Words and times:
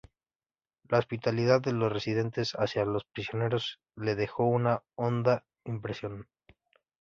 La 0.89 0.97
hospitalidad 0.97 1.61
de 1.61 1.73
los 1.73 1.91
residentes 1.93 2.53
hacia 2.53 2.85
los 2.85 3.05
prisioneros 3.05 3.79
le 3.95 4.15
dejó 4.15 4.45
una 4.45 4.81
honda 4.95 5.45
impresión. 5.63 6.27